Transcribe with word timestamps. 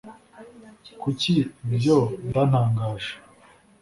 kuki 1.01 1.33
ibyo 1.67 1.97
bitantangaje 2.25 3.13